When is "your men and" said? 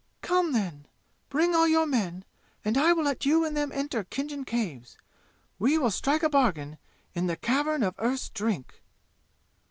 1.67-2.75